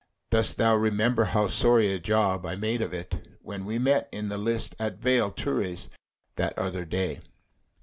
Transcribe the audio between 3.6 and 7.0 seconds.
we met in the lists at Vale Turris that other